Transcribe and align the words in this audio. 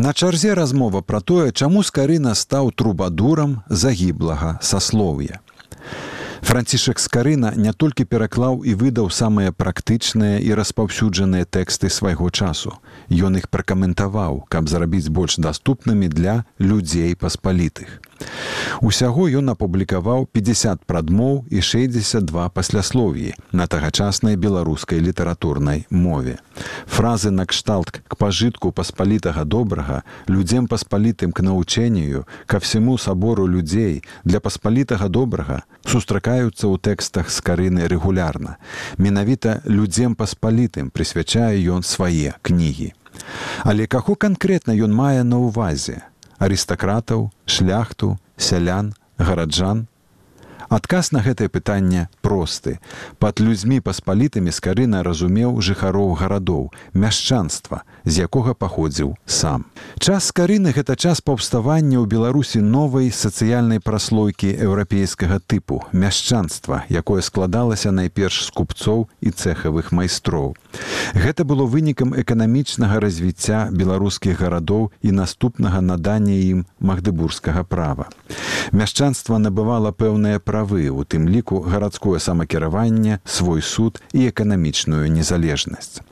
На 0.00 0.12
чарзе 0.16 0.54
размова 0.54 1.02
пра 1.04 1.18
тое, 1.20 1.50
чаму 1.52 1.82
скарына 1.84 2.30
стаў 2.32 2.70
трубадурам 2.72 3.58
загіблага 3.68 4.56
саслоўя. 4.64 5.40
Францішак 6.40 7.02
скарына 7.04 7.50
не 7.52 7.74
толькі 7.76 8.06
пераклаў 8.08 8.64
і 8.64 8.72
выдаў 8.80 9.10
самыя 9.12 9.52
практычныя 9.52 10.40
і 10.40 10.56
распаўсюджаныя 10.56 11.44
тэксты 11.44 11.92
свайго 11.92 12.30
часу. 12.30 12.72
Ён 13.12 13.36
іх 13.36 13.52
пракаментаваў, 13.52 14.40
каб 14.48 14.72
зрабіць 14.72 15.12
больш 15.12 15.36
даступнымі 15.36 16.08
для 16.08 16.44
людзей 16.56 17.12
паспалітых. 17.12 18.00
Усяго 18.78 19.26
ён 19.26 19.50
апублікаваў 19.50 20.26
50 20.30 20.86
прадмоў 20.86 21.44
і 21.50 21.58
62 21.60 22.48
пасляслов'і 22.54 23.34
на 23.52 23.66
тагачаснай 23.66 24.36
беларускай 24.36 25.02
літаратурнай 25.02 25.86
мове. 25.90 26.38
Фразы 26.86 27.30
накшталт 27.30 27.90
к 27.90 28.16
пажытку 28.16 28.70
паспалітага 28.70 29.44
добрага, 29.44 30.02
людзем 30.28 30.68
паспалітым 30.70 31.32
к 31.32 31.42
навучэнню, 31.42 32.26
ка 32.46 32.60
всему 32.60 32.98
сабору 32.98 33.46
людзей 33.46 34.04
для 34.24 34.40
паспалітага 34.40 35.08
добрага 35.08 35.62
сустракаюцца 35.86 36.70
ў 36.70 36.78
тэкстах 36.78 37.30
скарыны 37.30 37.88
рэгулярна. 37.90 38.56
Менавіта 38.98 39.60
людзем 39.66 40.14
паспалітым 40.14 40.94
прысвячае 40.94 41.58
ён 41.66 41.82
свае 41.82 42.38
кнігі. 42.42 42.92
Але 43.64 43.90
каго 43.90 44.14
канкрэтна 44.14 44.72
ён 44.72 44.94
мае 44.94 45.24
на 45.26 45.42
ўвазе? 45.42 46.06
арыстакратаў, 46.40 47.28
шляхту, 47.44 48.16
сялян, 48.40 48.94
гараджан. 49.18 49.86
Адказ 50.70 51.10
на 51.10 51.18
гэтае 51.18 51.48
пытанне 51.50 52.06
просты. 52.22 52.78
Пад 53.18 53.42
людзьмі 53.42 53.80
паспалітымі 53.82 54.54
скарына 54.54 55.02
разумеў 55.02 55.58
жыхароў 55.58 56.14
гарадоў, 56.14 56.70
мяшчанства, 56.94 57.82
з 58.06 58.22
якога 58.22 58.54
паходзіў 58.54 59.16
сам. 59.26 59.66
Час 59.98 60.30
скарыны 60.30 60.70
гэта 60.70 60.94
час 60.94 61.18
паўставання 61.26 61.98
ў 61.98 62.06
Беларусі 62.06 62.62
новай 62.62 63.10
сацыяльнай 63.10 63.82
праслойкі 63.82 64.46
еўрапейскага 64.46 65.42
тыпу, 65.42 65.82
мяшчанства, 65.90 66.86
якое 66.86 67.18
складалася 67.18 67.90
найперш 67.90 68.46
з 68.46 68.54
купцоў 68.54 69.10
і 69.18 69.34
цэхавых 69.34 69.90
майстроў. 69.90 70.54
Гэта 71.18 71.42
было 71.42 71.66
вынікам 71.66 72.14
эканамічнага 72.14 73.02
развіцця 73.02 73.74
беларускіх 73.74 74.38
гарадоў 74.38 74.94
і 75.02 75.18
наступнага 75.18 75.82
надання 75.82 76.38
ім 76.38 76.62
магдыбургскага 76.78 77.66
права. 77.66 78.06
Мяшчанства 78.70 79.42
набывала 79.42 79.90
пэўныя 79.90 80.38
правы, 80.60 80.90
у 80.90 81.04
тым 81.04 81.28
ліку 81.28 81.60
гарадское 81.64 82.18
самакіраванне, 82.20 83.20
свой 83.24 83.62
суд 83.62 84.00
і 84.12 84.28
эканамічную 84.28 85.08
незалежнасць. 85.08 86.04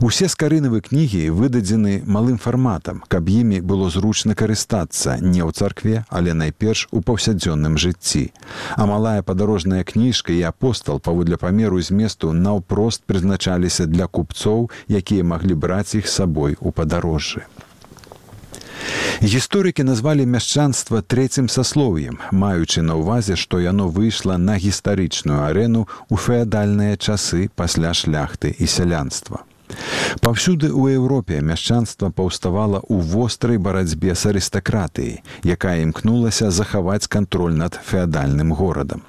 Усе 0.00 0.28
скарынавы 0.30 0.80
кнігі 0.86 1.34
выдадзены 1.34 2.06
малым 2.06 2.38
фарматам, 2.38 3.02
каб 3.08 3.26
імі 3.26 3.58
было 3.60 3.90
зручна 3.90 4.38
карыстацца 4.38 5.18
не 5.18 5.42
ў 5.42 5.50
царкве, 5.50 6.06
але 6.14 6.30
найперш 6.30 6.86
у 6.92 7.02
паўсядзённым 7.02 7.74
жыцці. 7.74 8.30
А 8.78 8.86
малая 8.86 9.22
падарожная 9.26 9.82
кніжка 9.82 10.32
і 10.32 10.46
апостал 10.46 11.00
паводле 11.00 11.36
памеру 11.36 11.82
зместу 11.82 12.30
наўпрост 12.32 13.02
прызначаліся 13.02 13.90
для 13.90 14.06
купцоў, 14.06 14.70
якія 14.86 15.24
маглі 15.24 15.58
браць 15.58 15.98
іх 15.98 16.06
сабой 16.06 16.54
у 16.60 16.70
падарожжы. 16.70 17.42
Гісторыкі 19.22 19.82
назвалі 19.82 20.28
мяшчанства 20.28 21.02
трэцім 21.02 21.48
саслоўем, 21.48 22.20
маючы 22.30 22.84
на 22.86 22.94
ўвазе, 23.00 23.34
што 23.34 23.58
яно 23.58 23.88
выйшла 23.88 24.38
на 24.38 24.60
гістарычную 24.60 25.42
арэну 25.48 25.88
ў 26.12 26.14
феадальныя 26.16 26.94
часы 26.96 27.50
пасля 27.56 27.94
шляхты 27.96 28.54
і 28.54 28.66
сялянства. 28.66 29.47
Паўсюды 30.20 30.68
ў 30.72 30.98
Еўропе 30.98 31.40
мяшчанства 31.40 32.10
паўставала 32.10 32.80
ў 32.80 33.02
вострай 33.12 33.58
барацьбе 33.58 34.14
з 34.14 34.32
арыстакратыяй, 34.32 35.20
якая 35.44 35.82
імкнулася 35.84 36.50
захаваць 36.50 37.06
кантроль 37.06 37.54
над 37.54 37.78
феадальным 37.84 38.52
горадам. 38.52 39.04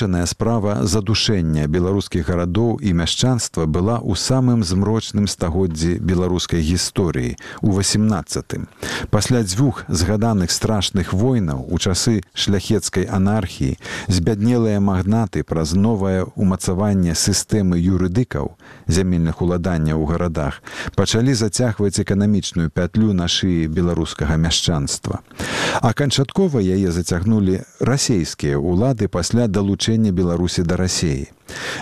Закончаная 0.00 0.24
справа 0.24 0.86
задушэння 0.88 1.68
беларускіх 1.68 2.24
гарадоў 2.24 2.80
і 2.80 2.92
мяшчанства 2.96 3.66
была 3.68 4.00
ў 4.00 4.16
самым 4.16 4.64
змрочным 4.64 5.28
стагоддзі 5.28 6.00
беларускай 6.00 6.64
гісторыі 6.64 7.36
у 7.60 7.76
18. 7.76 8.64
Пасля 9.12 9.44
дзвюх 9.44 9.84
згаданых 9.92 10.56
страшных 10.56 11.12
войнаў 11.12 11.68
у 11.68 11.76
часы 11.76 12.24
шляхецкай 12.32 13.04
анархіі 13.04 13.76
збяднелыя 14.08 14.80
магнаты 14.80 15.44
праз 15.44 15.76
новае 15.76 16.24
ўмацаванне 16.32 17.12
сістэмы 17.12 17.76
юрыдыкаў 17.76 18.56
зямельных 18.88 19.44
уладанняў 19.44 20.00
у 20.00 20.08
гарадах 20.08 20.64
пачалі 20.96 21.36
зацягваць 21.36 22.00
эканамічную 22.00 22.72
пятлю 22.72 23.12
на 23.12 23.28
шыі 23.28 23.68
беларускага 23.68 24.40
мяшчанства. 24.40 25.20
А 25.84 25.92
канчаткова 25.92 26.64
яе 26.64 26.88
зацягнулі 26.88 27.68
расійскія 27.84 28.56
ўлады 28.56 29.12
пасля 29.12 29.44
далучэння 29.44 29.89
беларусі 29.96 30.62
да 30.62 30.76
рассеі. 30.76 31.26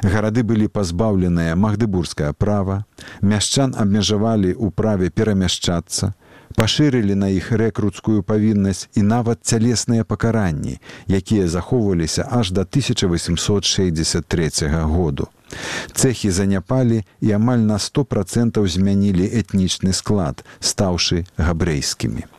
Гарады 0.02 0.43
былі 0.43 0.69
пазбаўленыя 0.69 1.56
магдыбургскае 1.56 2.32
права, 2.32 2.84
мяшчан 3.20 3.75
абмежавалі 3.76 4.55
ў 4.55 4.70
праве 4.72 5.10
перамяшчацца, 5.10 6.14
пашырылі 6.56 7.14
на 7.14 7.28
іх 7.28 7.52
рэкруцкую 7.52 8.22
павіннасць 8.22 8.88
і 8.94 9.02
нават 9.02 9.38
цялесныя 9.43 10.05
пакаранні, 10.05 10.81
якія 11.06 11.49
захоўваліся 11.49 12.28
аж 12.31 12.50
да 12.50 12.60
1863 12.62 14.50
году. 14.82 15.28
Цэхі 15.93 16.31
заняпалі 16.31 17.05
і 17.20 17.31
амаль 17.32 17.58
на 17.58 17.78
100 17.78 18.05
процентаў 18.05 18.66
змянілі 18.69 19.26
этнічны 19.28 19.93
склад, 19.93 20.44
стаўшы 20.60 21.25
габрэйскімі. 21.37 22.38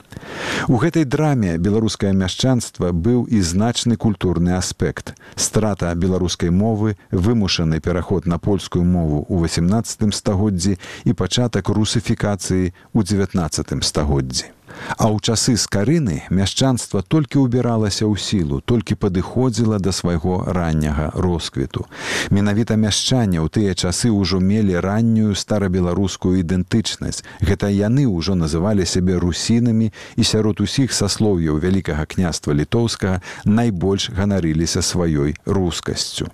У 0.67 0.77
гэтай 0.77 1.05
драме 1.05 1.57
беларускае 1.57 2.11
мяшчанства 2.13 2.91
быў 2.91 3.25
і 3.29 3.41
значны 3.41 3.95
культурны 3.95 4.57
аспект. 4.57 5.15
Страта 5.35 5.93
беларускай 5.95 6.49
мовы, 6.49 6.97
вымушаны 7.11 7.79
пераход 7.79 8.25
на 8.25 8.37
польскую 8.37 8.83
мову 8.83 9.25
ў 9.29 9.47
18 9.47 10.13
стагоддзі 10.13 10.77
і 11.05 11.11
пачатак 11.13 11.69
русыфікацыі 11.69 12.73
ў 12.93 12.99
19 13.03 13.83
стагоддзі. 13.83 14.58
А 14.97 15.11
ў 15.11 15.19
часы 15.21 15.57
скарыны 15.57 16.23
мяшчанства 16.29 17.01
толькі 17.01 17.39
ўбіралася 17.45 18.05
ў 18.05 18.17
сілу, 18.17 18.61
толькі 18.61 18.95
падыходзіла 18.95 19.79
да 19.79 19.91
свайго 19.91 20.43
ранняга 20.47 21.11
росквіту. 21.13 21.85
Менавіта 22.29 22.75
мяшчане 22.75 23.39
ў 23.43 23.49
тыя 23.49 23.75
часы 23.75 24.09
ўжо 24.09 24.39
мелі 24.39 24.79
раннюю 24.79 25.35
старабеларускую 25.35 26.39
ідэнтычнасць. 26.41 27.23
Гэта 27.41 27.69
яны 27.69 28.07
ўжо 28.07 28.35
называлі 28.35 28.85
сябе 28.85 29.19
русінамі 29.19 29.91
і 30.15 30.23
сярод 30.23 30.61
усіх 30.61 30.93
саслоўяў 30.93 31.59
вялікага 31.59 32.05
княства 32.05 32.53
літоўскага 32.53 33.21
найбольш 33.45 34.09
ганарыліся 34.09 34.81
сваёй 34.81 35.35
рускасцю. 35.45 36.27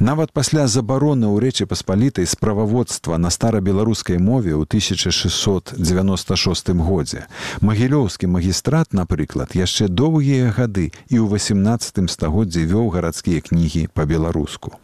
Нават 0.00 0.32
пасля 0.32 0.66
забароны 0.66 1.26
ў 1.28 1.38
рэчы 1.44 1.66
паспалітай 1.66 2.26
справаводства 2.26 3.18
на 3.18 3.30
старабеларускай 3.30 4.18
мове 4.18 4.54
ў 4.56 4.64
1696 4.64 6.68
годзе 6.80 7.26
Магілёўскі 7.80 8.28
магістрат, 8.28 8.92
напрыклад, 8.92 9.56
яшчэ 9.56 9.88
доўгія 9.88 10.52
гады 10.52 10.92
і 11.08 11.16
ў 11.16 11.24
18 11.32 12.12
стагоддзі 12.12 12.68
вёў 12.68 12.92
гарадскія 12.92 13.40
кнігі 13.40 13.88
па-беларуску. 13.96 14.76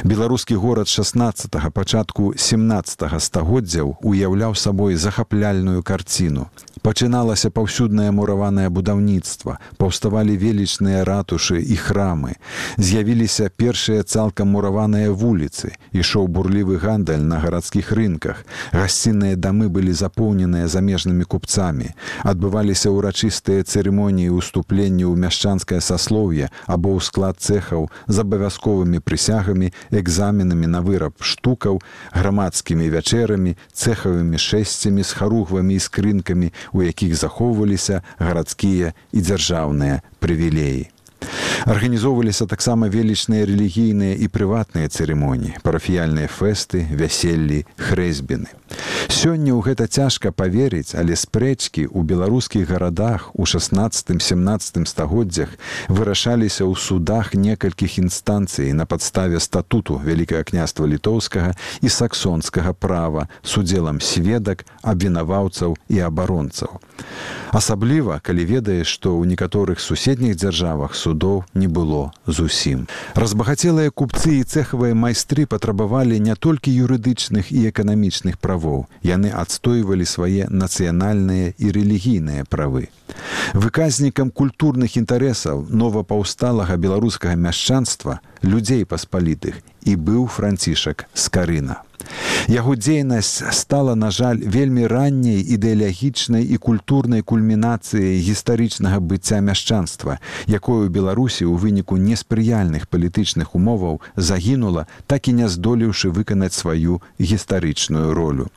Беларускі 0.00 0.56
горад 0.56 0.88
16 0.88 1.52
пачатку 1.76 2.32
17 2.32 3.04
стагоддзяў 3.20 4.00
уяўляў 4.00 4.56
сабой 4.56 4.96
захапляльную 4.96 5.84
карціну. 5.84 6.48
Пачыналася 6.82 7.46
паўсюднае 7.54 8.10
мураванае 8.10 8.66
будаўніцтва, 8.66 9.58
паўставалі 9.78 10.34
велічныя 10.34 11.04
ратушы 11.06 11.62
і 11.62 11.76
храмы. 11.78 12.34
З'явіліся 12.74 13.50
першыя 13.54 14.02
цалкам 14.02 14.50
мураваныя 14.50 15.14
вуліцы, 15.14 15.78
ішоў 15.94 16.26
бурлівы 16.26 16.82
гандаль 16.82 17.22
на 17.22 17.38
гарадскіх 17.38 17.92
рынках. 17.94 18.42
Гасцінныя 18.74 19.38
дамы 19.38 19.68
былі 19.70 19.94
запоўненыя 19.94 20.66
замежнымі 20.66 21.22
купцамі. 21.22 21.94
Адбываліся 22.26 22.90
ўрачыстыя 22.90 23.62
цырымоніі 23.62 24.34
ўступлення 24.34 25.06
ў 25.06 25.14
мяшчанскае 25.22 25.78
саслоўе 25.78 26.50
або 26.66 26.98
ў 26.98 27.00
склад 27.06 27.38
цэхаў 27.38 27.86
з 28.10 28.16
абавязковымі 28.26 28.98
прысягамі, 28.98 29.70
экзаменамі 29.94 30.66
на 30.66 30.82
выраб 30.82 31.14
штукаў, 31.22 31.78
грамадскімі 32.10 32.90
вячэрамі, 32.90 33.54
цэхавымі 33.70 34.34
шэсцямі 34.34 35.06
з 35.06 35.14
харугвамі 35.14 35.78
і 35.78 35.84
скрынкамі, 35.86 36.50
у 36.72 36.82
якіх 36.82 37.16
захоўваліся 37.16 38.02
гарадскія 38.18 38.92
і 39.12 39.20
дзяржаўныя 39.20 40.00
прывілеі. 40.20 40.91
Арганізоўваліся 41.66 42.46
таксама 42.46 42.88
велічныя 42.88 43.46
рэлігійныя 43.46 44.18
і 44.18 44.26
прыватныя 44.28 44.88
цырымоніі, 44.88 45.62
парафіяльныя 45.62 46.26
фэсты, 46.26 46.86
вяселлі, 46.90 47.62
хрэсьбіны. 47.78 48.50
Сёння 49.08 49.52
ў 49.54 49.60
гэта 49.62 49.86
цяжка 49.86 50.32
паверыць, 50.32 50.96
але 50.98 51.14
спрэчкі 51.14 51.86
ў 51.86 51.98
беларускіх 52.02 52.66
гарадах 52.66 53.30
у 53.34 53.44
16-17 53.44 54.88
стагоддзях 54.88 55.54
вырашаліся 55.88 56.64
ў 56.64 56.74
судах 56.74 57.34
некалькіх 57.34 57.98
інстанцый 58.02 58.72
на 58.72 58.86
падставе 58.86 59.38
статуту 59.38 60.00
вялікага 60.02 60.42
княства 60.42 60.86
літоўскага 60.86 61.54
і 61.82 61.88
саксонскага 61.88 62.72
права 62.72 63.28
с 63.44 63.54
удзелам 63.58 64.00
сведак, 64.00 64.64
абвінаваўцаў 64.82 65.76
і 65.88 65.98
абаронцаў. 66.00 66.80
Асабліва, 67.52 68.18
калі 68.24 68.44
ведаеш, 68.48 68.88
што 68.88 69.12
ў 69.12 69.28
некаторых 69.28 69.76
суседніх 69.76 70.40
дзяржавах 70.40 70.96
судоў 71.12 71.44
не 71.54 71.68
было 71.68 72.12
зусім. 72.26 72.88
Разбагацелыя 73.14 73.90
купцы 73.90 74.40
і 74.40 74.48
цэхавыя 74.48 74.96
майстры 74.96 75.44
патрабавалі 75.46 76.16
не 76.18 76.34
толькі 76.34 76.72
юрыдычных 76.72 77.52
і 77.52 77.68
эканамічных 77.68 78.40
правоў. 78.40 78.88
Яны 79.04 79.28
адстойвалі 79.28 80.08
свае 80.08 80.48
нацыянальныя 80.48 81.52
і 81.58 81.66
рэлігійныя 81.76 82.48
правы. 82.48 82.88
Выказнікам 83.52 84.32
культурных 84.32 84.96
інтарэсаў 84.96 85.68
новапаўсталага 85.68 86.80
беларускага 86.80 87.36
мяшчанства 87.36 88.20
людзей 88.42 88.88
паспалітых 88.88 89.60
і 89.84 89.96
быў 89.96 90.26
францішак 90.32 91.06
скарына. 91.12 91.84
Яго 92.48 92.74
дзейнасць 92.74 93.42
стала, 93.54 93.94
на 93.94 94.10
жаль, 94.10 94.42
вельмі 94.42 94.86
ранняй 94.90 95.38
ідэалагічнай 95.56 96.42
і 96.42 96.56
культурнай 96.58 97.22
кульмінацыяй 97.22 98.18
гістарычнага 98.18 98.98
быцця 98.98 99.38
мяшчанства, 99.38 100.18
якое 100.50 100.86
ў 100.86 100.90
Беларусі 100.90 101.46
ў 101.46 101.54
выніку 101.54 102.00
неспрыяльных 102.02 102.90
палітычных 102.90 103.54
умоваў 103.54 104.02
загінула, 104.16 104.90
так 105.06 105.30
і 105.30 105.38
не 105.38 105.46
здолеўшы 105.46 106.10
выканаць 106.10 106.58
сваю 106.58 106.98
гістарычную 107.22 108.10
ролю. 108.10 108.50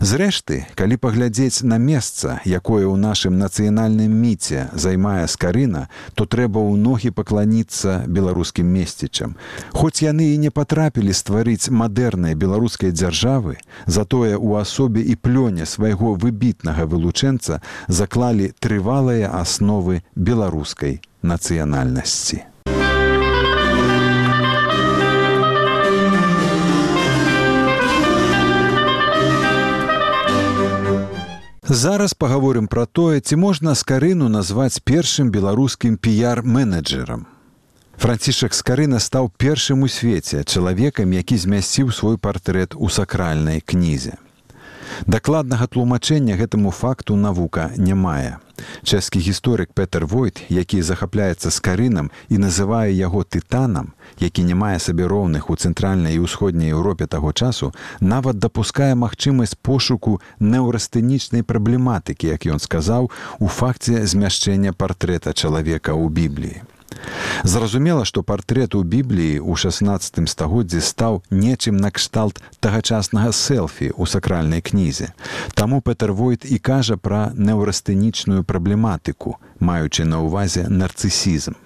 Зрэшты, 0.00 0.66
калі 0.74 0.96
паглядзець 0.96 1.62
на 1.62 1.78
месца, 1.78 2.40
якое 2.44 2.84
ў 2.84 2.96
нашым 2.98 3.38
нацыянальным 3.38 4.10
міце 4.10 4.68
займае 4.74 5.26
скарына, 5.28 5.88
то 6.14 6.26
трэба 6.26 6.60
ў 6.60 6.76
ногі 6.76 7.10
пакланіцца 7.10 8.04
беларускім 8.06 8.66
месцічам. 8.66 9.36
Хоць 9.72 10.02
яны 10.02 10.34
і 10.34 10.40
не 10.44 10.50
патрапілі 10.50 11.14
стварыць 11.14 11.70
мадэрнай 11.70 12.34
беларускай 12.34 12.92
дзяржавы, 12.92 13.58
затое 13.86 14.34
ў 14.38 14.62
асобе 14.62 15.02
і 15.02 15.14
плёне 15.16 15.66
свайго 15.66 16.14
выбітнага 16.14 16.86
вылучэнца 16.86 17.60
заклалі 17.88 18.52
трывалыя 18.60 19.30
асновы 19.34 20.02
беларускай 20.16 21.00
нацыянальнасці. 21.22 22.53
Зараз 31.74 32.14
паговорым 32.14 32.68
пра 32.70 32.86
тое, 32.86 33.18
ці 33.18 33.34
можна 33.34 33.72
скарыну 33.74 34.28
назваць 34.30 34.78
першым 34.78 35.34
беларускім 35.34 35.96
піяр-менеджерам. 35.98 37.26
Францішак 37.98 38.54
Скарына 38.54 39.00
стаў 39.02 39.26
першым 39.34 39.82
у 39.82 39.88
свеце 39.90 40.44
чалавекам, 40.46 41.10
які 41.10 41.34
змясціў 41.34 41.90
свой 41.90 42.14
партрэт 42.14 42.78
у 42.78 42.86
сакральнай 42.86 43.58
кнізе. 43.58 44.14
Дакладнага 45.06 45.66
тлумачэння 45.66 46.36
гэтаму 46.40 46.70
факту 46.70 47.16
навука 47.16 47.70
не 47.76 47.94
мае. 47.94 48.38
Чэшскі 48.82 49.18
гісторык 49.18 49.72
Петр 49.74 50.04
Войт, 50.06 50.42
які 50.48 50.82
захапляецца 50.82 51.50
скарынам 51.50 52.10
і 52.28 52.38
называе 52.38 52.94
яго 52.94 53.24
тытанам, 53.24 53.94
які 54.20 54.44
не 54.44 54.54
мае 54.54 54.78
сабе 54.78 55.06
роўных 55.10 55.50
у 55.50 55.56
цэнтральнай 55.56 56.14
і 56.14 56.22
ўсходняй 56.26 56.70
Еўропе 56.70 57.06
таго 57.06 57.32
часу, 57.32 57.72
нават 58.00 58.38
дапускае 58.38 58.94
магчымасць 58.94 59.58
пошуку 59.58 60.20
неўрастэнічнай 60.38 61.42
праблематыкі, 61.42 62.30
як 62.34 62.46
ён 62.46 62.62
сказаў, 62.62 63.10
у 63.40 63.46
факце 63.48 64.06
змяшчэння 64.06 64.72
партрэта 64.72 65.34
чалавека 65.34 65.98
ў 65.98 66.08
бібліі. 66.10 66.73
Зразумела, 67.42 68.04
што 68.04 68.22
партрэт 68.22 68.74
у 68.78 68.82
бібліі 68.86 69.42
ў 69.42 69.58
16 69.58 70.30
стагоддзі 70.30 70.80
стаў 70.80 71.22
нечым 71.30 71.76
накшталт 71.82 72.38
тагачаснага 72.60 73.32
селфі 73.32 73.90
ў 73.90 74.06
сакральнай 74.06 74.62
кнізе. 74.62 75.10
Таму 75.58 75.80
Петр 75.80 76.12
Войт 76.12 76.46
і 76.46 76.58
кажа 76.62 76.96
пра 76.96 77.34
неўрастэнічную 77.34 78.44
праблематыку, 78.44 79.36
маючы 79.58 80.06
на 80.06 80.22
ўвазе 80.22 80.68
нарцысізм. 80.70 81.58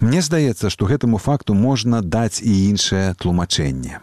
Мне 0.00 0.22
здаецца, 0.22 0.70
што 0.70 0.88
гэтаму 0.90 1.18
факту 1.18 1.54
можна 1.54 2.02
даць 2.02 2.42
і 2.42 2.52
іншае 2.70 3.14
тлумачэнне. 3.20 4.00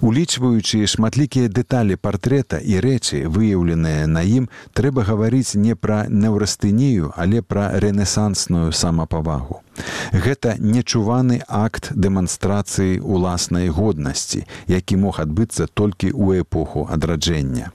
Улічваючы 0.00 0.86
шматлікія 0.86 1.48
дэталі 1.48 1.96
партрэта 1.96 2.58
і 2.58 2.80
рэчы, 2.80 3.26
выяўленыя 3.28 4.06
на 4.06 4.22
ім, 4.22 4.48
трэба 4.72 5.04
гаварыць 5.04 5.54
не 5.54 5.74
пра 5.74 6.06
неўрастынію, 6.08 7.12
але 7.16 7.42
пра 7.42 7.70
рэнесансную 7.80 8.72
самапавагу. 8.72 9.60
Гэта 10.12 10.56
нечуваны 10.58 11.40
акт 11.48 11.92
дэманстрацыі 11.94 13.00
ўласнай 13.00 13.68
годнасці, 13.68 14.44
які 14.66 14.96
мог 14.96 15.20
адбыцца 15.20 15.66
толькі 15.66 16.12
ў 16.12 16.44
эпоху 16.44 16.88
адраджэння. 16.90 17.70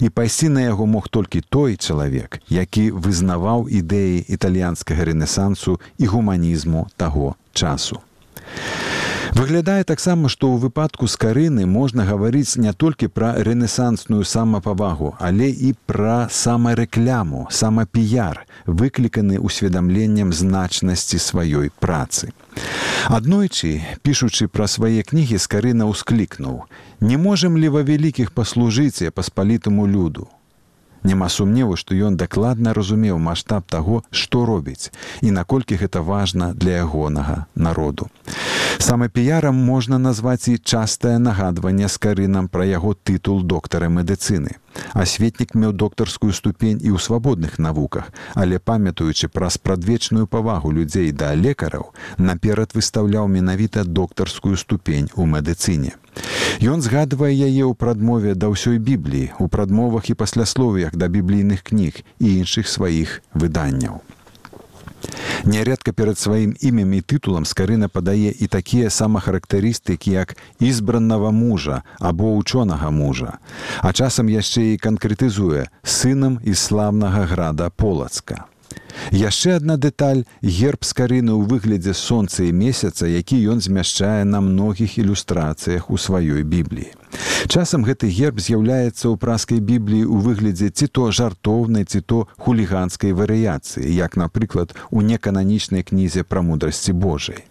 І 0.00 0.08
пайсці 0.08 0.48
на 0.48 0.64
яго 0.64 0.86
мог 0.86 1.08
толькі 1.08 1.40
той 1.40 1.76
чалавек, 1.76 2.40
які 2.48 2.90
вызнаваў 2.90 3.68
ідэі 3.68 4.24
італьянскага 4.28 5.04
рэнесансу 5.04 5.80
і 5.98 6.06
гуманізму 6.06 6.88
таго 6.96 7.36
часу. 7.52 8.00
Выглядае 9.30 9.84
таксама, 9.84 10.28
што 10.28 10.50
ў 10.50 10.58
выпадку 10.58 11.06
скарыны 11.06 11.66
можна 11.66 12.04
гаварыць 12.08 12.58
не 12.58 12.72
толькі 12.74 13.06
пра 13.06 13.38
рэнесансную 13.46 14.24
самапавагу, 14.26 15.14
але 15.20 15.50
і 15.50 15.74
пра 15.86 16.26
самарэкляму, 16.30 17.46
самапіяр, 17.50 18.42
выкліканы 18.66 19.38
усведамленнем 19.38 20.34
значнасці 20.34 21.22
сваёй 21.22 21.70
працы. 21.78 22.34
Аднойчы, 23.06 23.80
пішучы 24.02 24.50
пра 24.50 24.66
свае 24.66 25.06
кнігі 25.06 25.38
скарына 25.38 25.86
ўсклікнуў: 25.86 26.66
«Не 27.00 27.16
можам 27.16 27.56
ли 27.56 27.70
ва 27.70 27.86
вялікіх 27.86 28.34
паслужыце 28.34 29.14
паспалітаму 29.14 29.86
люду. 29.86 30.26
Няма 31.02 31.28
сумневу, 31.28 31.76
што 31.76 31.94
ён 31.94 32.16
дакладна 32.20 32.74
разумеў 32.76 33.18
маштаб 33.18 33.64
таго, 33.66 34.02
што 34.10 34.44
робіць 34.44 34.92
і 35.22 35.30
наколькі 35.30 35.80
гэта 35.80 36.04
важна 36.04 36.52
для 36.54 36.84
ягонага 36.84 37.46
народу. 37.54 38.08
Самапіярам 38.78 39.56
можна 39.56 39.98
назваць 39.98 40.48
і 40.48 40.58
частае 40.58 41.18
нагадванне 41.18 41.88
з 41.88 41.96
карынам 41.96 42.48
пра 42.48 42.64
яго 42.64 42.94
тытул 42.94 43.42
доктара 43.42 43.88
медыцыны. 43.88 44.60
Асветнік 44.94 45.54
меў 45.54 45.72
доктарскую 45.72 46.32
ступень 46.32 46.78
і 46.82 46.94
ў 46.94 46.98
свабодных 46.98 47.58
навуках, 47.58 48.10
але 48.34 48.58
памятаючы 48.58 49.28
праз 49.28 49.58
прадвечную 49.58 50.26
павагу 50.26 50.70
людзей 50.70 51.12
да 51.12 51.34
лекараў, 51.34 51.92
наперад 52.18 52.74
выстаўляў 52.74 53.28
менавіта 53.28 53.84
доктарскую 53.84 54.56
ступень 54.56 55.10
у 55.14 55.26
медыцыне. 55.26 55.96
Ён 56.60 56.82
згадвае 56.82 57.32
яе 57.32 57.64
ў 57.64 57.74
прадмове 57.74 58.34
да 58.34 58.50
ўсёй 58.52 58.78
бібліі, 58.78 59.32
у 59.38 59.48
прадмовах 59.48 60.10
і 60.10 60.18
паслясловіях 60.18 60.94
да 60.94 61.08
біблійных 61.08 61.62
кніг 61.62 62.02
і 62.18 62.26
іншых 62.42 62.68
сваіх 62.68 63.22
выданняў. 63.34 64.02
Нярэдка 65.44 65.92
перад 65.92 66.18
сваім 66.18 66.52
імем 66.60 66.92
і 66.92 67.00
тытулам 67.00 67.48
скарына 67.48 67.88
падае 67.88 68.32
і 68.32 68.46
такія 68.46 68.90
самахарактарыстыкі, 68.90 70.12
як 70.12 70.36
ізбраннага 70.60 71.30
мужа 71.30 71.82
або 71.98 72.36
учонага 72.36 72.90
мужа, 72.90 73.38
а 73.80 73.92
часам 73.92 74.28
яшчэ 74.28 74.74
і 74.74 74.80
канкрэтызуе 74.84 75.68
сынам 75.82 76.40
іславнага 76.44 77.24
града 77.26 77.70
полацка. 77.70 78.44
Яшчэ 79.10 79.56
адна 79.58 79.76
дэталь 79.80 80.22
герб 80.42 80.84
скарыны 80.84 81.32
ў 81.32 81.48
выглядзе 81.48 81.94
сонца 81.96 82.44
і 82.44 82.52
месяца, 82.52 83.08
які 83.08 83.40
ён 83.50 83.64
змяшчае 83.64 84.24
на 84.24 84.40
многіх 84.44 84.98
ілюстрацыях 85.00 85.90
у 85.90 85.96
сваёй 85.96 86.44
бібліі. 86.44 86.92
Часам 87.48 87.84
гэты 87.88 88.10
герб 88.12 88.40
з'яўляецца 88.40 89.08
ў 89.08 89.16
праскай 89.16 89.60
бібліі 89.64 90.04
ў 90.04 90.16
выглядзе 90.20 90.68
ці 90.68 90.86
то 90.92 91.08
жартоўнай 91.08 91.88
ці 91.88 92.00
то 92.00 92.28
хуліганскай 92.36 93.16
варыяцыі, 93.16 93.88
як, 93.88 94.16
напрыклад, 94.20 94.76
у 94.90 95.00
некананічнай 95.00 95.86
кнізе 95.86 96.24
пра 96.24 96.42
мудрасці 96.42 96.92
Божай. 96.92 97.46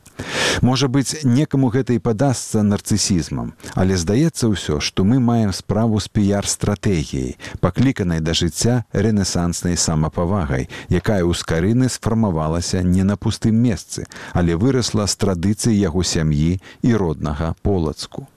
Можа 0.62 0.88
быць, 0.92 1.24
некаму 1.24 1.70
гэта 1.72 1.96
і 1.96 2.04
падасца 2.04 2.62
нарцысізмам, 2.62 3.54
але 3.74 3.96
здаецца 3.96 4.52
ўсё, 4.52 4.80
што 4.84 5.08
мы 5.08 5.20
маем 5.24 5.54
справу 5.56 6.00
з 6.04 6.12
піяр-стратэгіяй, 6.12 7.38
пакліканай 7.64 8.20
да 8.20 8.36
жыцця 8.36 8.84
рэнесанснай 8.92 9.80
самапавагай, 9.80 10.68
якая 10.92 11.24
ў 11.24 11.32
скарыны 11.34 11.88
сфармавалася 11.88 12.84
не 12.84 13.08
на 13.08 13.16
пустым 13.16 13.56
месцы, 13.56 14.06
але 14.34 14.60
вырасла 14.60 15.08
з 15.08 15.16
традыцыі 15.16 15.80
яго 15.80 16.04
сям'і 16.04 16.60
і 16.84 16.92
роднага 16.94 17.56
полацку. 17.64 18.28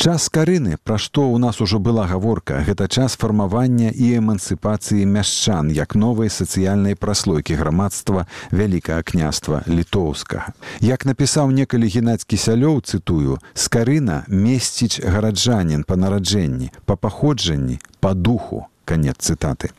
Час 0.00 0.30
карыны, 0.32 0.78
пра 0.80 0.96
што 0.96 1.26
ў 1.28 1.36
нас 1.36 1.58
ужо 1.60 1.76
была 1.76 2.06
гаворка, 2.08 2.62
гэта 2.64 2.86
час 2.88 3.20
фармавання 3.20 3.90
і 3.92 4.06
эмансіпацыі 4.16 5.04
мяшчан 5.04 5.68
як 5.76 5.92
новай 5.92 6.32
сацыяльнай 6.32 6.96
праслойкі 6.96 7.58
грамадства 7.60 8.24
вялікага 8.48 9.04
княства 9.04 9.60
літоўскага. 9.68 10.56
Як 10.80 11.04
напісаў 11.04 11.52
некалі 11.52 11.84
геннадзькі 11.84 12.40
сялёў 12.40 12.80
цытую, 12.80 13.44
скарына 13.52 14.24
месціць 14.32 15.04
гараджанін 15.04 15.84
па 15.84 16.00
нараджэнні, 16.00 16.72
па 16.88 16.96
паходжанні, 16.96 17.76
па 18.00 18.16
духу, 18.16 18.69
конец 18.84 19.16
цытаты. 19.18 19.70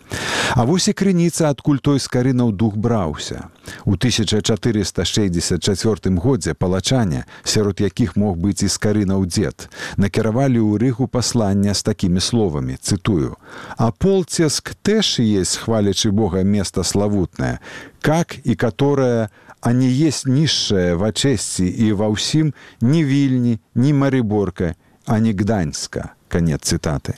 А 0.56 0.66
вось 0.66 0.88
і 0.92 0.94
крыніца 0.94 1.50
адкуль 1.50 1.80
той 1.80 2.00
скарынаў 2.00 2.52
дух 2.52 2.76
браўся. 2.76 3.48
У 3.86 3.94
1464 3.96 6.18
годзе 6.18 6.54
палачане, 6.54 7.26
сярод 7.44 7.82
якіх 7.82 8.18
мог 8.18 8.38
быць 8.38 8.64
і 8.64 8.68
скарынаў 8.68 9.26
дзед, 9.26 9.70
накіравалі 9.98 10.60
ў 10.60 10.78
рыгу 10.78 11.08
паслання 11.08 11.74
з 11.74 11.84
такімі 11.84 12.20
словамі, 12.20 12.78
цытую: 12.82 13.36
А 13.78 13.92
полцеск 13.92 14.76
тэш 14.84 15.20
есть 15.20 15.58
хвалячы 15.58 16.12
Бога 16.12 16.44
место 16.44 16.84
славутнае, 16.84 17.60
как 18.02 18.36
і 18.44 18.56
которое, 18.56 19.30
а 19.62 19.74
не 19.74 19.88
есть 19.88 20.28
нізшае 20.28 20.96
ва 20.96 21.12
чесці 21.12 21.66
і 21.66 21.94
ва 21.94 22.08
ўсім 22.10 22.54
ні 22.82 23.06
вільні, 23.06 23.60
ні 23.76 23.94
марыборка, 23.94 24.76
а 25.06 25.20
не 25.20 25.34
гданьска, 25.34 26.10
конец 26.28 26.62
цытаты. 26.66 27.14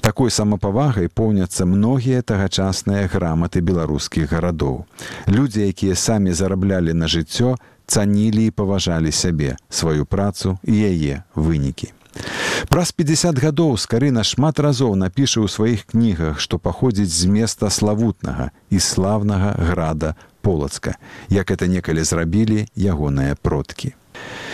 Такой 0.00 0.30
самапавагай 0.30 1.08
поўняцца 1.08 1.66
многія 1.66 2.22
тагачасныя 2.22 3.08
граматы 3.10 3.60
беларускіх 3.60 4.30
гарадоў. 4.30 4.86
Людзі, 5.28 5.66
якія 5.66 5.94
самі 5.94 6.32
зараблялі 6.32 6.94
на 6.94 7.06
жыццё, 7.06 7.56
цанілі 7.86 8.46
і 8.46 8.50
паважалі 8.50 9.12
сябе, 9.12 9.56
сваю 9.68 10.06
працу 10.06 10.58
і 10.62 10.74
яе 10.74 11.22
вынікі. 11.34 11.90
Праз 12.68 12.92
50 12.92 13.38
гадоў 13.42 13.76
скарына 13.78 14.22
шмат 14.26 14.60
разоў 14.60 14.94
напіша 14.94 15.40
ў 15.42 15.48
сваіх 15.50 15.86
кнігах, 15.90 16.40
што 16.40 16.58
паходзіць 16.58 17.10
з 17.10 17.26
места 17.26 17.70
славутнага 17.70 18.50
і 18.70 18.78
славнага 18.78 19.54
града 19.58 20.14
полацка, 20.42 20.96
як 21.28 21.50
это 21.50 21.66
некалі 21.66 22.04
зрабілі 22.04 22.66
ягоныя 22.76 23.34
продкі. 23.34 23.94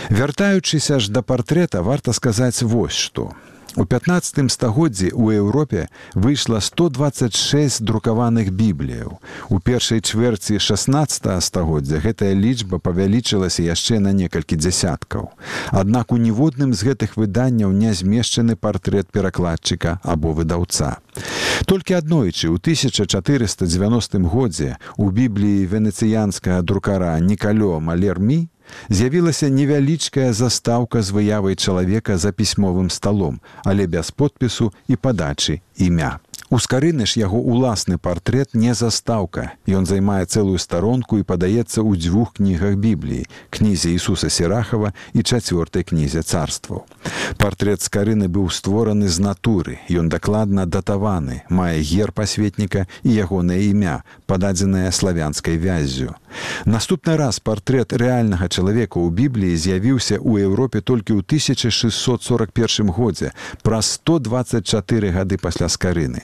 Вяртаючыся 0.09 0.99
ж 0.99 1.11
да 1.11 1.21
партрэта 1.21 1.83
варта 1.83 2.13
сказаць 2.13 2.63
вось 2.63 2.95
што. 2.95 3.33
У 3.77 3.85
15 3.85 4.49
стагоддзі 4.51 5.13
ў 5.13 5.37
Еўропе 5.37 5.85
выйшла 6.17 6.57
126 6.65 7.85
друкаваных 7.85 8.49
бібліяў. 8.49 9.21
У 9.53 9.59
першай 9.61 10.01
чвэрці 10.01 10.57
16 10.57 11.29
стагоддзя 11.45 12.01
гэтая 12.01 12.33
лічба 12.33 12.81
павялічылася 12.81 13.61
яшчэ 13.61 14.01
на 14.01 14.17
некалькі 14.17 14.57
дзясяткаў. 14.57 15.29
Аднак 15.69 16.09
у 16.09 16.17
ніводным 16.17 16.73
з 16.73 16.89
гэтых 16.89 17.21
выданняў 17.21 17.69
не 17.69 17.93
змешчаны 17.93 18.57
партрэт 18.57 19.13
перакладчыка 19.13 20.01
або 20.01 20.33
выдаўца. 20.33 20.97
Толькі 21.69 22.01
аднойчы 22.01 22.49
ў 22.49 22.57
1490 22.57 24.25
годзе 24.25 24.81
у 24.97 25.13
бібліі 25.13 25.69
венецыянскага 25.69 26.65
друкара 26.65 27.13
Нікалё 27.21 27.77
Малермі 27.77 28.49
з'явілася 28.89 29.49
невялічкая 29.49 30.33
застаўка 30.33 31.01
з 31.01 31.11
выявай 31.11 31.55
чалавека 31.55 32.17
за 32.17 32.31
пісьмовым 32.31 32.89
сталом, 32.89 33.39
але 33.65 33.87
без 33.87 34.11
подпісу 34.11 34.73
і 34.87 34.95
падачы 34.95 35.61
імя. 35.77 36.19
У 36.49 36.59
скарыны 36.63 37.03
ж 37.03 37.19
яго 37.19 37.41
уласны 37.43 37.97
партрэт 37.99 38.53
не 38.55 38.71
застаўка. 38.71 39.51
Ён 39.67 39.83
займае 39.83 40.23
цэлую 40.23 40.55
старонку 40.63 41.19
і 41.19 41.27
падаецца 41.27 41.83
ў 41.83 41.99
дзвюх 41.99 42.39
кнігах 42.39 42.79
бібліі, 42.79 43.27
кнізе 43.51 43.91
Ісуса 43.91 44.31
Серахава 44.31 44.93
і 45.11 45.27
чацвёртай 45.27 45.83
кнізе 45.83 46.23
царстваў. 46.23 46.87
Партрэт 47.35 47.83
скарыны 47.83 48.31
быў 48.31 48.47
створаны 48.47 49.11
з 49.11 49.19
натуры. 49.19 49.83
Ён 49.91 50.07
дакладна 50.07 50.63
датаваны, 50.63 51.43
мае 51.51 51.83
гер 51.83 52.15
пасветніка 52.15 52.87
і 53.03 53.11
ягонае 53.11 53.67
імя, 53.67 54.07
пададзенае 54.23 54.87
славянскай 54.95 55.59
вяззю. 55.59 56.15
Наступны 56.63 57.17
раз 57.19 57.43
партрэт 57.43 57.91
рэальнага 57.91 58.47
чалавека 58.47 59.03
ў 59.03 59.11
бібліі 59.11 59.59
з'явіўся 59.59 60.15
ў 60.15 60.47
Еўропе 60.47 60.79
толькі 60.79 61.19
ў 61.19 61.27
1641 61.27 62.95
годзе 62.95 63.35
праз 63.67 63.99
124 63.99 65.11
гады 65.11 65.35
пасля 65.35 65.67
скарыны. 65.67 66.23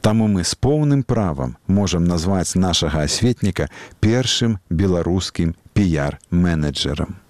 Таму 0.00 0.28
мы 0.28 0.44
з 0.44 0.56
поўным 0.58 1.02
правам 1.02 1.56
можам 1.66 2.04
назваць 2.04 2.58
нашага 2.58 3.04
асветніка 3.08 3.68
першым 4.00 4.58
беларускім 4.70 5.54
піяр-менеджерам. 5.72 7.21